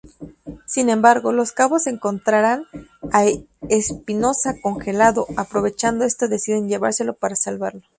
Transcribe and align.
Sin 0.65 0.89
embargo, 0.89 1.31
los 1.31 1.51
cabos 1.51 1.85
encontraran 1.85 2.63
a 3.13 3.25
Espinoza 3.69 4.55
congelado, 4.63 5.27
aprovechando 5.37 6.05
esto 6.05 6.27
deciden 6.27 6.67
llevárselo 6.67 7.13
para 7.13 7.35
salvarlo. 7.35 7.83